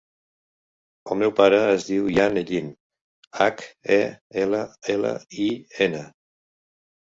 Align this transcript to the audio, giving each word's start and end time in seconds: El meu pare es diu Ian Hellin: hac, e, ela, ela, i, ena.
El 1.15 1.19
meu 1.23 1.33
pare 1.39 1.59
es 1.73 1.85
diu 1.89 2.07
Ian 2.15 2.41
Hellin: 2.43 2.73
hac, 3.45 3.63
e, 4.01 4.03
ela, 4.47 4.65
ela, 4.99 5.15
i, 5.49 5.51
ena. 5.91 6.05